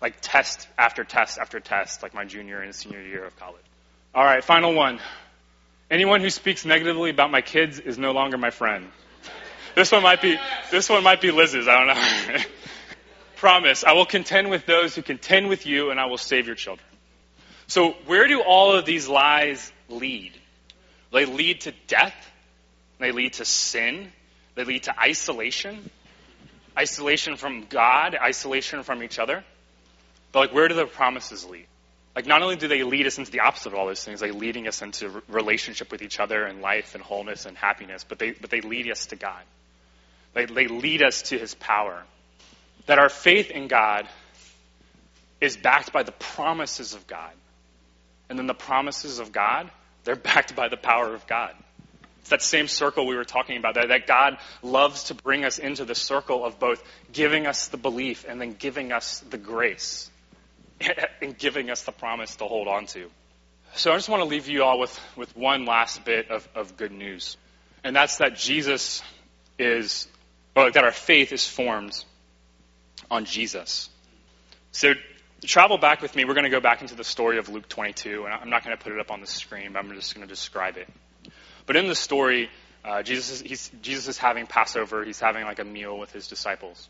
[0.02, 3.64] Like test after test after test, like my junior and senior year of college.
[4.14, 5.00] All right, final one.
[5.90, 8.90] Anyone who speaks negatively about my kids is no longer my friend.
[9.76, 10.38] This one might be
[10.72, 11.68] this one might be Liz's.
[11.68, 12.44] I don't know.
[13.36, 16.56] Promise, I will contend with those who contend with you, and I will save your
[16.56, 16.88] children.
[17.68, 20.32] So, where do all of these lies lead?
[21.12, 22.16] They lead to death,
[23.00, 24.12] they lead to sin,
[24.56, 25.90] they lead to isolation,
[26.78, 29.44] isolation from God, isolation from each other.
[30.32, 31.68] But, like, where do the promises lead?
[32.16, 34.34] Like, not only do they lead us into the opposite of all those things, like
[34.34, 38.32] leading us into relationship with each other and life and wholeness and happiness, but they,
[38.32, 39.44] but they lead us to God.
[40.34, 42.04] They, they lead us to His power.
[42.86, 44.08] That our faith in God
[45.42, 47.32] is backed by the promises of God.
[48.30, 49.70] And then the promises of God,
[50.06, 51.54] they're backed by the power of God.
[52.22, 55.60] It's that same circle we were talking about, that, that God loves to bring us
[55.60, 60.10] into the circle of both giving us the belief and then giving us the grace
[61.22, 63.10] and giving us the promise to hold on to.
[63.76, 66.78] So I just want to leave you all with, with one last bit of, of
[66.78, 67.38] good news.
[67.84, 69.04] And that's that Jesus
[69.60, 70.08] is,
[70.56, 72.04] or that our faith is formed
[73.12, 73.90] on Jesus.
[74.72, 74.94] So
[75.44, 76.26] travel back with me.
[76.26, 78.76] We're going to go back into the story of Luke 22, and I'm not going
[78.76, 80.88] to put it up on the screen, but I'm just going to describe it.
[81.66, 82.50] But in the story,
[82.84, 85.04] uh, Jesus, is, Jesus is having Passover.
[85.04, 86.90] He's having like a meal with his disciples.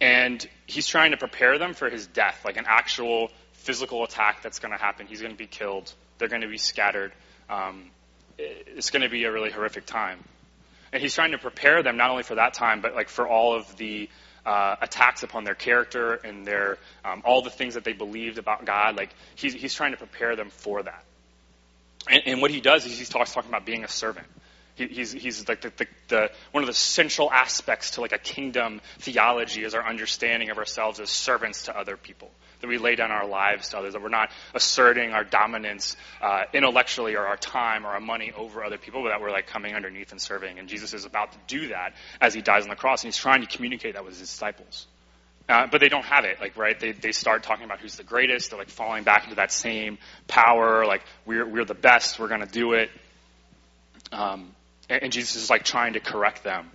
[0.00, 4.60] And he's trying to prepare them for his death, like an actual physical attack that's
[4.60, 5.06] going to happen.
[5.06, 5.92] He's going to be killed.
[6.18, 7.12] They're going to be scattered.
[7.50, 7.90] Um,
[8.38, 10.22] it's going to be a really horrific time.
[10.92, 13.54] And he's trying to prepare them not only for that time, but like for all
[13.54, 14.08] of the
[14.46, 18.64] uh, attacks upon their character and their um, all the things that they believed about
[18.64, 18.96] God.
[18.96, 21.04] Like he's he's trying to prepare them for that.
[22.08, 24.26] And, and what he does is he's talks, talking about being a servant.
[24.78, 28.18] He, he's he's like the, the, the one of the central aspects to like a
[28.18, 32.94] kingdom theology is our understanding of ourselves as servants to other people that we lay
[32.94, 37.36] down our lives to others, that we're not asserting our dominance uh, intellectually or our
[37.36, 40.58] time or our money over other people, but that we're like coming underneath and serving.
[40.58, 43.20] And Jesus is about to do that as he dies on the cross, and he's
[43.20, 44.86] trying to communicate that with his disciples.
[45.48, 46.78] Uh, but they don't have it, like right.
[46.78, 48.50] They they start talking about who's the greatest.
[48.50, 52.18] They're like falling back into that same power, like we're we're the best.
[52.18, 52.90] We're to do it.
[54.12, 54.54] Um,
[54.88, 56.70] and, Jesus is like trying to correct them.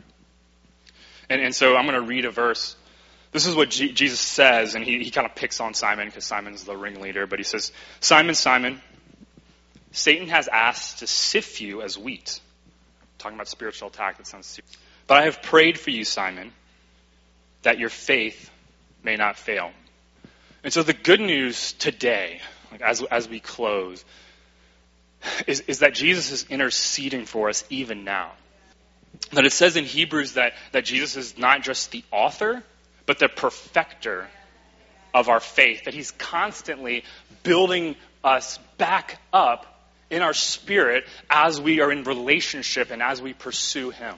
[1.30, 2.76] And and so I'm going to read a verse
[3.34, 6.23] this is what G- Jesus says, and he, he kind of picks on Simon because
[6.23, 8.80] Simon's the ringleader, but he says, Simon, Simon,
[9.91, 12.39] Satan has asked to sift you as wheat.
[13.17, 14.71] talking about spiritual attack, that sounds serious.
[15.08, 16.54] But I have prayed for you, Simon,
[17.63, 18.52] that your faith
[19.04, 19.71] may not fail.
[20.63, 22.39] And so the good news today,
[22.71, 24.06] like as, as we close,
[25.47, 28.31] is, is that Jesus is interceding for us even now.
[29.31, 32.63] That it says in Hebrews that, that Jesus is not just the author,
[33.05, 34.27] but the perfecter
[35.13, 37.03] of our faith, that He's constantly
[37.43, 39.65] building us back up
[40.09, 44.15] in our spirit as we are in relationship and as we pursue Him.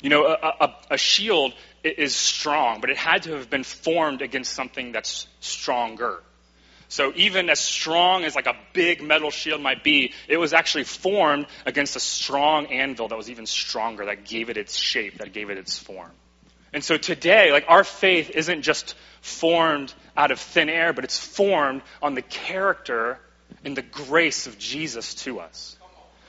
[0.00, 4.22] You know, a, a, a, shield is strong, but it had to have been formed
[4.22, 6.22] against something that's stronger.
[6.88, 10.84] So even as strong as like a big metal shield might be, it was actually
[10.84, 15.34] formed against a strong anvil that was even stronger, that gave it its shape, that
[15.34, 16.10] gave it its form.
[16.72, 21.18] And so today, like our faith isn't just formed out of thin air, but it's
[21.18, 23.18] formed on the character
[23.64, 25.76] and the grace of Jesus to us.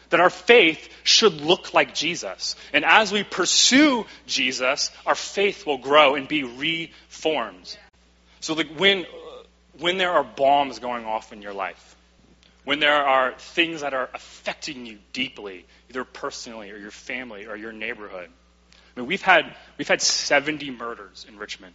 [0.09, 2.55] That our faith should look like Jesus.
[2.73, 7.77] And as we pursue Jesus, our faith will grow and be reformed.
[8.39, 9.05] So like when,
[9.79, 11.95] when there are bombs going off in your life,
[12.65, 17.55] when there are things that are affecting you deeply, either personally or your family or
[17.55, 18.29] your neighborhood,
[18.71, 21.73] I mean, we've had we've had 70 murders in Richmond.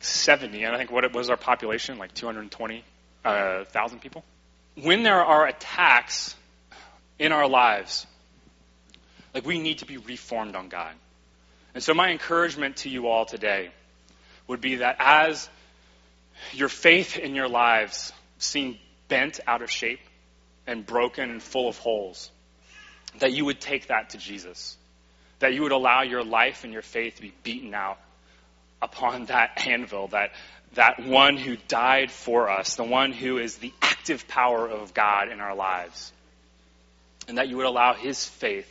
[0.00, 2.84] 70, and I think what was our population like 220,000
[3.24, 4.24] uh, people.
[4.74, 6.34] When there are attacks
[7.18, 8.06] in our lives,
[9.34, 10.94] like we need to be reformed on God.
[11.74, 13.70] And so my encouragement to you all today
[14.46, 15.48] would be that as
[16.52, 20.00] your faith in your lives seem bent out of shape
[20.66, 22.30] and broken and full of holes,
[23.18, 24.76] that you would take that to Jesus.
[25.40, 27.98] That you would allow your life and your faith to be beaten out
[28.80, 30.32] upon that anvil, that,
[30.74, 35.30] that one who died for us, the one who is the active power of God
[35.30, 36.12] in our lives,
[37.28, 38.68] and that you would allow his faith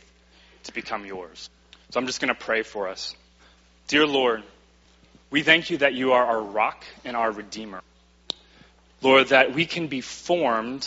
[0.64, 1.48] to become yours.
[1.90, 3.14] So I'm just going to pray for us.
[3.88, 4.42] Dear Lord,
[5.32, 7.80] we thank you that you are our rock and our redeemer.
[9.00, 10.86] Lord, that we can be formed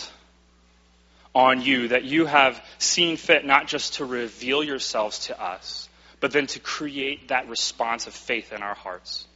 [1.34, 5.88] on you, that you have seen fit not just to reveal yourselves to us,
[6.20, 9.26] but then to create that response of faith in our hearts.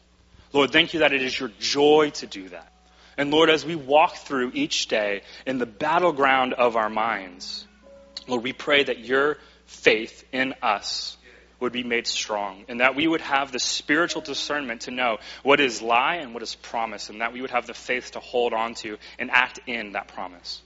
[0.52, 2.72] Lord, thank you that it is your joy to do that.
[3.18, 7.66] And Lord, as we walk through each day in the battleground of our minds,
[8.28, 11.16] Lord, we pray that your faith in us
[11.60, 15.60] would be made strong, and that we would have the spiritual discernment to know what
[15.60, 18.52] is lie and what is promise, and that we would have the faith to hold
[18.52, 20.62] on to and act in that promise.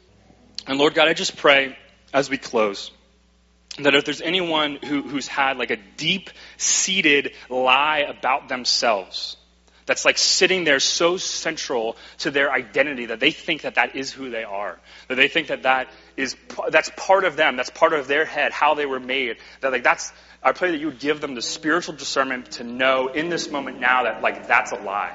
[0.66, 1.76] And Lord God, I just pray
[2.12, 2.90] as we close
[3.78, 9.36] that if there's anyone who, who's had like a deep seated lie about themselves,
[9.86, 14.10] that's like sitting there so central to their identity that they think that that is
[14.10, 14.78] who they are
[15.08, 16.36] that they think that that is
[16.70, 19.82] that's part of them that's part of their head how they were made that like
[19.82, 23.50] that's i pray that you would give them the spiritual discernment to know in this
[23.50, 25.14] moment now that like that's a lie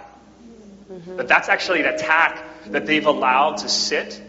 [0.91, 1.17] mm-hmm.
[1.17, 4.21] that that's actually an attack that they've allowed to sit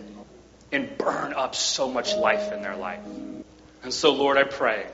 [0.73, 3.05] and burn up so much life in their life
[3.83, 4.87] and so lord i pray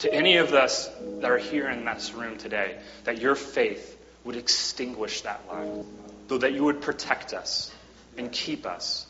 [0.00, 0.88] to any of us
[1.20, 5.84] that are here in this room today that your faith would extinguish that light.
[6.28, 7.72] Lord, that you would protect us
[8.16, 9.06] and keep us.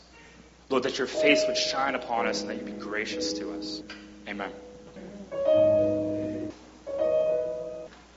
[0.71, 3.83] Lord, that your face would shine upon us and that you'd be gracious to us.
[4.29, 4.51] Amen.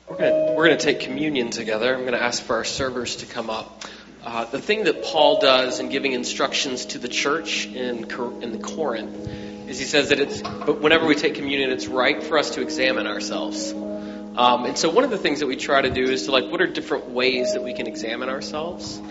[0.08, 1.96] We're going we're gonna take communion together.
[1.96, 3.84] I'm going to ask for our servers to come up.
[4.24, 8.06] Uh, the thing that Paul does in giving instructions to the church in,
[8.44, 9.28] in the Corinth
[9.68, 12.62] is he says that it's, but whenever we take communion, it's right for us to
[12.62, 13.74] examine ourselves.
[13.74, 16.52] Um, and so one of the things that we try to do is to like,
[16.52, 19.02] what are different ways that we can examine ourselves?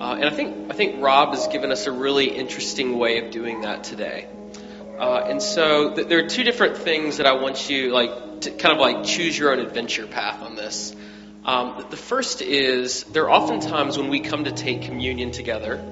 [0.00, 3.32] Uh, and I think I think Rob has given us a really interesting way of
[3.32, 4.28] doing that today.
[4.96, 8.50] Uh, and so th- there are two different things that I want you like to
[8.52, 10.94] kind of like choose your own adventure path on this.
[11.44, 15.82] Um, the first is there are often times when we come to take communion together.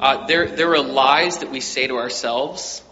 [0.00, 2.82] Uh, there there are lies that we say to ourselves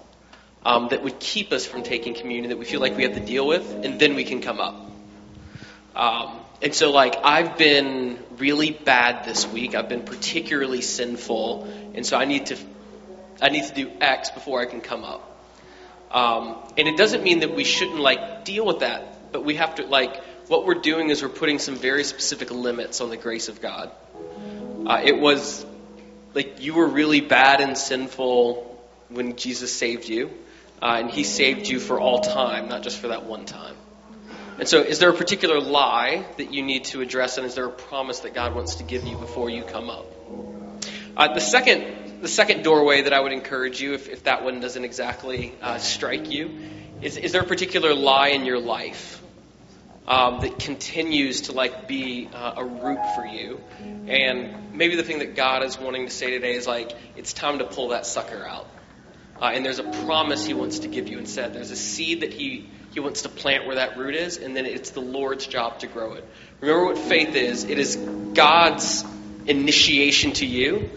[0.64, 3.25] um, that would keep us from taking communion that we feel like we have to
[3.25, 4.77] deal with, and then we can come up.
[5.96, 9.75] Um, and so, like, I've been really bad this week.
[9.75, 11.64] I've been particularly sinful,
[11.95, 12.57] and so I need to,
[13.40, 15.29] I need to do X before I can come up.
[16.11, 19.77] Um, and it doesn't mean that we shouldn't like deal with that, but we have
[19.77, 23.49] to like what we're doing is we're putting some very specific limits on the grace
[23.49, 23.90] of God.
[24.87, 25.64] Uh, it was
[26.35, 28.68] like you were really bad and sinful
[29.09, 30.31] when Jesus saved you,
[30.83, 33.77] uh, and He saved you for all time, not just for that one time.
[34.59, 37.65] And so, is there a particular lie that you need to address, and is there
[37.65, 40.07] a promise that God wants to give you before you come up?
[41.17, 44.61] Uh, the second, the second doorway that I would encourage you, if, if that one
[44.61, 46.59] doesn't exactly uh, strike you,
[47.01, 49.23] is is there a particular lie in your life
[50.07, 53.61] um, that continues to like be uh, a root for you?
[54.07, 57.59] And maybe the thing that God is wanting to say today is like, it's time
[57.59, 58.69] to pull that sucker out.
[59.41, 61.55] Uh, and there's a promise He wants to give you instead.
[61.55, 64.66] There's a seed that He he wants to plant where that root is, and then
[64.66, 66.28] it's the Lord's job to grow it.
[66.61, 69.05] Remember what faith is it is God's
[69.46, 70.90] initiation to you,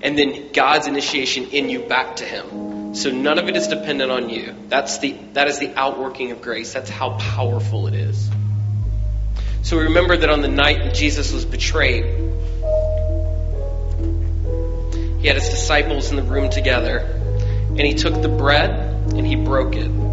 [0.00, 2.94] and then God's initiation in you back to Him.
[2.94, 4.54] So none of it is dependent on you.
[4.68, 6.72] That's the, that is the outworking of grace.
[6.72, 8.30] That's how powerful it is.
[9.62, 12.04] So we remember that on the night Jesus was betrayed,
[15.20, 18.70] he had his disciples in the room together, and he took the bread
[19.12, 20.07] and he broke it.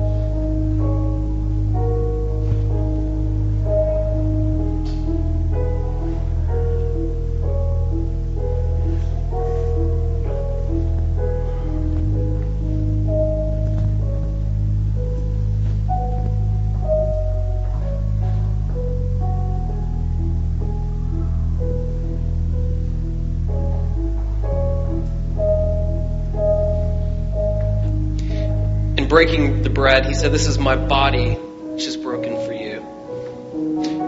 [29.15, 32.81] Breaking the bread, he said, This is my body, which is broken for you.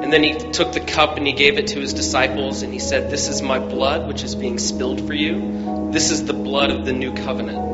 [0.03, 2.79] And then he took the cup and he gave it to his disciples, and he
[2.79, 5.91] said, This is my blood, which is being spilled for you.
[5.93, 7.66] This is the blood of the new covenant.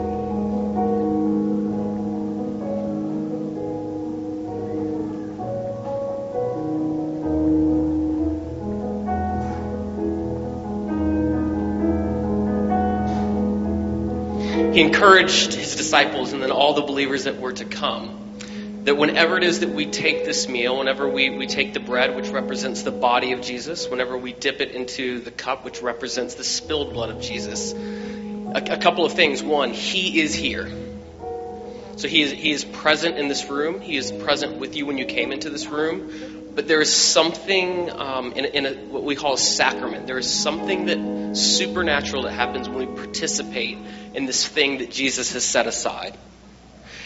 [14.73, 18.23] He encouraged his disciples and then all the believers that were to come
[18.83, 22.15] that whenever it is that we take this meal, whenever we, we take the bread,
[22.15, 26.35] which represents the body of Jesus, whenever we dip it into the cup, which represents
[26.35, 29.41] the spilled blood of Jesus, a, a couple of things.
[29.41, 30.69] One, He is here.
[31.95, 33.79] So he is, he is present in this room.
[33.79, 36.51] He is present with you when you came into this room.
[36.55, 40.07] But there is something um, in, in a, what we call a sacrament.
[40.07, 40.97] There is something that
[41.33, 43.77] supernatural that happens when we participate
[44.13, 46.17] in this thing that Jesus has set aside.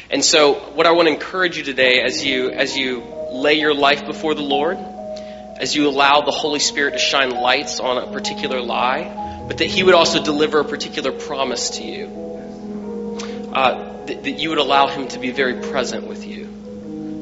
[0.09, 3.73] And so, what I want to encourage you today, as you as you lay your
[3.73, 8.11] life before the Lord, as you allow the Holy Spirit to shine lights on a
[8.11, 14.23] particular lie, but that He would also deliver a particular promise to you, uh, that,
[14.23, 16.37] that you would allow Him to be very present with you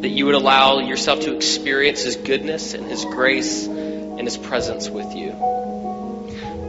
[0.06, 4.88] that you would allow yourself to experience His goodness and His grace and His presence
[4.88, 5.32] with you.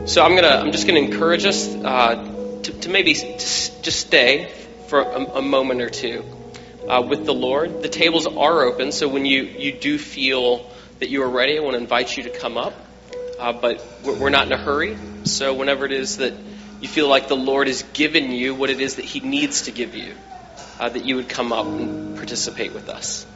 [0.07, 4.53] So I'm gonna, I'm just gonna encourage us uh, to, to, maybe just stay
[4.87, 6.25] for a, a moment or two
[6.89, 7.83] uh, with the Lord.
[7.83, 11.61] The tables are open, so when you, you do feel that you are ready, I
[11.61, 12.73] want to invite you to come up.
[13.41, 16.35] Uh, but we're not in a hurry, so whenever it is that
[16.81, 19.73] you feel like the Lord has given you what it is that He needs to
[19.73, 20.15] give you,
[20.79, 23.27] uh, that you would come up and participate with us.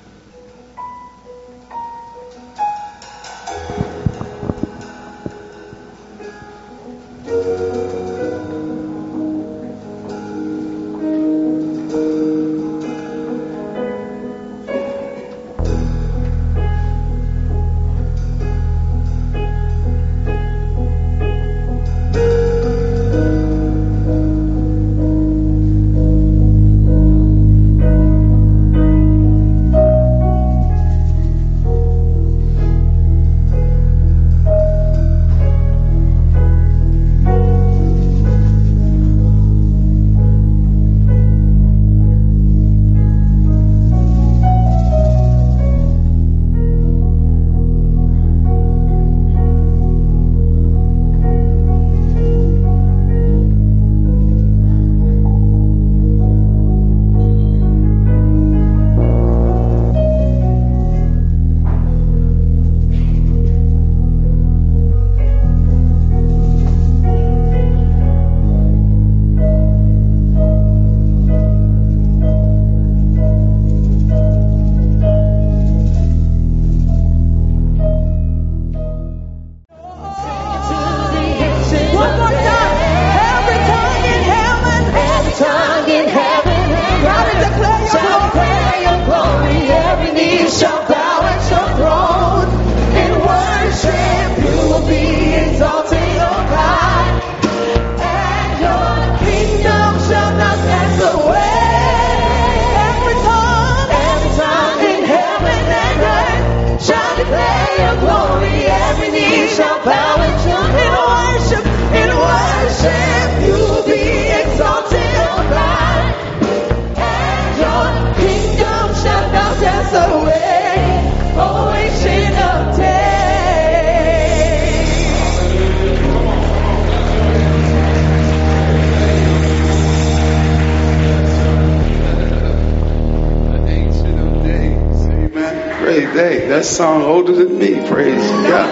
[138.50, 138.68] God.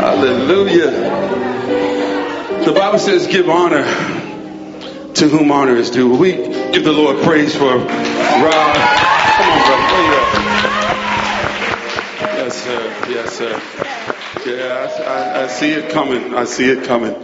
[0.00, 0.90] Hallelujah.
[2.64, 3.84] The Bible says, give honor
[5.14, 6.16] to whom honor is due.
[6.16, 7.86] We give the Lord praise for Rob.
[7.86, 9.66] Come on,
[10.08, 10.40] brother.
[12.38, 12.80] Yes, sir.
[13.10, 13.60] Yes, sir.
[14.46, 16.34] Yeah, I, I, see it coming.
[16.34, 17.14] I see it coming.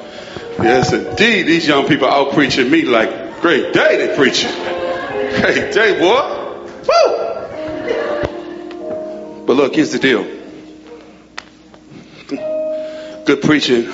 [0.59, 1.45] Yes, indeed.
[1.45, 4.53] These young people out preaching me like, great day they preaching.
[4.53, 6.21] Great day, boy.
[6.87, 7.31] Woo!
[9.47, 10.40] But look, here's the deal.
[13.31, 13.87] Good preaching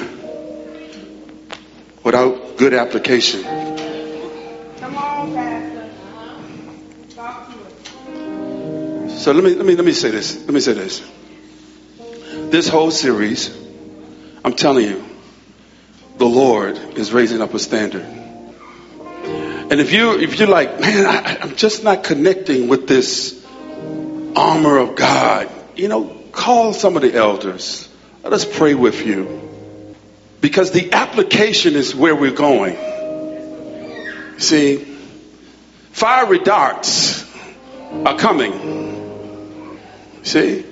[2.03, 3.43] without good application.
[3.43, 5.91] Come on, Pastor.
[7.15, 7.53] Talk to
[9.05, 9.23] us.
[9.23, 10.41] So let me let me let me say this.
[10.41, 11.07] Let me say this.
[12.51, 13.55] This whole series,
[14.43, 15.05] I'm telling you,
[16.17, 18.07] the Lord is raising up a standard.
[18.07, 23.47] And if you if you're like, man, I, I'm just not connecting with this
[24.35, 27.86] armor of God, you know, call some of the elders.
[28.27, 29.41] Let us pray with you.
[30.41, 32.77] Because the application is where we're going.
[34.39, 34.79] See,
[35.93, 37.25] fiery darts
[38.05, 39.79] are coming.
[40.25, 40.65] See?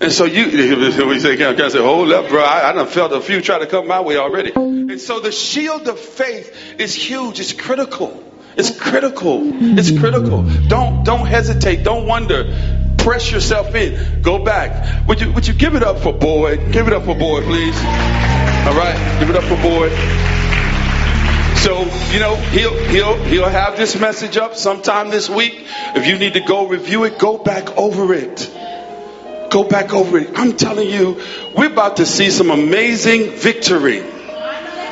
[0.00, 0.46] And so you,
[1.06, 2.42] we say, can I say, hold up, bro.
[2.42, 4.52] I, I done felt a few try to come my way already.
[4.54, 7.40] And so the shield of faith is huge.
[7.40, 8.24] It's critical.
[8.56, 9.42] It's critical.
[9.78, 10.44] It's critical.
[10.68, 11.84] Don't, don't hesitate.
[11.84, 12.44] Don't wonder
[13.02, 14.22] press yourself in.
[14.22, 15.06] Go back.
[15.08, 16.72] Would you, would you give it up for Boyd?
[16.72, 17.76] Give it up for Boyd, please.
[17.76, 19.18] All right.
[19.20, 19.92] Give it up for Boyd.
[21.60, 21.80] So,
[22.12, 25.66] you know, he'll, he'll, he'll have this message up sometime this week.
[25.94, 28.50] If you need to go review it, go back over it.
[29.50, 30.30] Go back over it.
[30.36, 31.20] I'm telling you,
[31.56, 34.02] we're about to see some amazing victory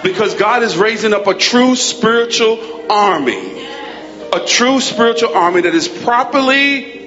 [0.02, 3.66] because God is raising up a true spiritual army.
[4.32, 6.97] A true spiritual army that is properly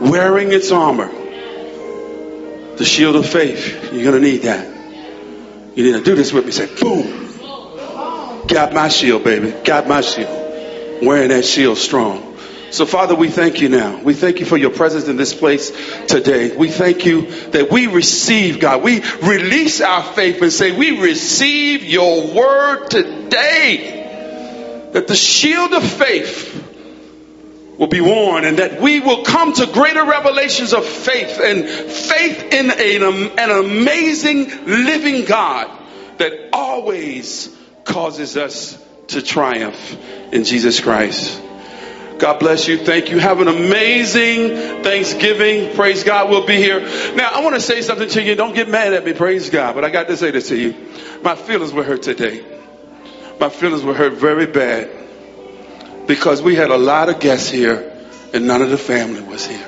[0.00, 1.10] wearing its armor.
[2.76, 3.92] The shield of faith.
[3.92, 4.66] You're going to need that.
[5.76, 6.52] You need to do this with me.
[6.52, 8.46] Say, boom.
[8.48, 9.52] Got my shield, baby.
[9.64, 11.02] Got my shield.
[11.02, 12.30] Wearing that shield strong.
[12.70, 14.00] So, Father, we thank you now.
[14.00, 15.70] We thank you for your presence in this place
[16.06, 16.56] today.
[16.56, 18.82] We thank you that we receive, God.
[18.82, 23.96] We release our faith and say, We receive your word today.
[24.92, 26.59] That the shield of faith
[27.80, 32.52] will be worn and that we will come to greater revelations of faith and faith
[32.52, 35.66] in a, an amazing living God
[36.18, 39.96] that always causes us to triumph
[40.30, 41.42] in Jesus Christ.
[42.18, 42.76] God bless you.
[42.76, 43.18] Thank you.
[43.18, 45.74] Have an amazing Thanksgiving.
[45.74, 46.28] Praise God.
[46.28, 46.80] We'll be here.
[47.14, 48.34] Now, I want to say something to you.
[48.34, 49.14] Don't get mad at me.
[49.14, 49.74] Praise God.
[49.74, 50.74] But I got to say this to you.
[51.22, 52.44] My feelings were hurt today.
[53.40, 55.00] My feelings were hurt very bad
[56.10, 57.96] because we had a lot of guests here
[58.34, 59.64] and none of the family was here.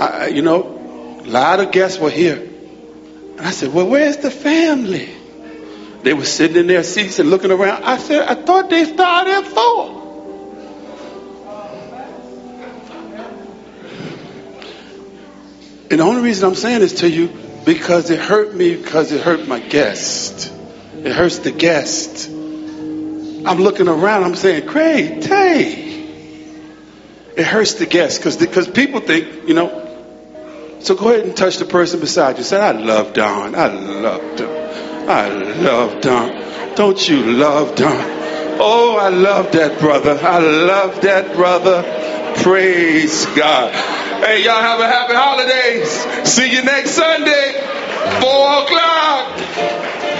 [0.00, 2.34] I, you know, a lot of guests were here.
[2.34, 5.08] And I said, well, where's the family?
[6.02, 7.84] They were sitting in their seats and looking around.
[7.84, 10.02] I said, I thought they started at four.
[15.88, 17.28] And the only reason I'm saying this to you,
[17.64, 20.52] because it hurt me, because it hurt my guest.
[20.96, 22.35] It hurts the guest.
[23.46, 25.84] I'm looking around, I'm saying, Craig, Tay.
[27.36, 29.84] It hurts the guest because because people think, you know.
[30.80, 32.44] So go ahead and touch the person beside you.
[32.44, 33.54] Say, I love Don.
[33.54, 35.08] I love Don.
[35.08, 36.74] I love Don.
[36.74, 38.16] Don't you love Don?
[38.58, 40.18] Oh, I love that brother.
[40.20, 41.82] I love that brother.
[42.42, 43.72] Praise God.
[44.24, 45.88] Hey, y'all have a happy holidays.
[46.28, 47.52] See you next Sunday,
[48.20, 50.15] 4 o'clock.